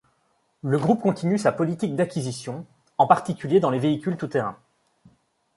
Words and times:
Le 0.63 0.79
groupe 0.79 1.03
continue 1.03 1.37
sa 1.37 1.51
politique 1.51 1.95
d'acquisitions, 1.95 2.65
en 2.97 3.05
particulier 3.05 3.59
dans 3.59 3.69
les 3.69 3.77
véhicules 3.77 4.17
tout-terrain. 4.17 4.57